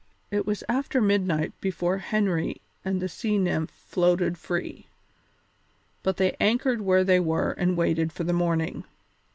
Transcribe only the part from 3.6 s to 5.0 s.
floated free,